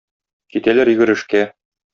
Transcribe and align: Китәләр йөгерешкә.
Китәләр 0.55 0.91
йөгерешкә. 0.95 1.47